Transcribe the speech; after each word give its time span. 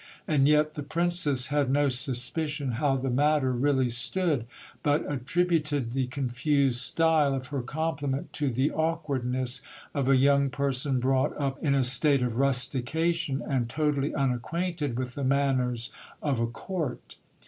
And 0.27 0.47
yet 0.47 0.73
the 0.73 0.81
princess 0.81 1.49
had 1.49 1.69
no 1.69 1.87
suspicion 1.87 2.71
how 2.71 2.97
the 2.97 3.11
matter 3.11 3.51
really 3.53 3.89
stood; 3.89 4.47
but 4.81 5.05
attributed 5.07 5.93
the 5.93 6.07
confused 6.07 6.79
style 6.79 7.35
of 7.35 7.49
her 7.49 7.61
compliment 7.61 8.33
to 8.33 8.49
the 8.49 8.71
awkwardness 8.71 9.61
of 9.93 10.09
a 10.09 10.17
young 10.17 10.49
person 10.49 10.99
brought 10.99 11.39
up 11.39 11.59
in 11.61 11.75
a 11.75 11.83
state 11.83 12.23
of 12.23 12.37
rustication, 12.39 13.43
and 13.47 13.69
totally 13.69 14.11
unacquainted 14.15 14.97
with 14.97 15.13
the 15.13 15.23
manners 15.23 15.91
of 16.23 16.39
a 16.39 16.47
court. 16.47 17.17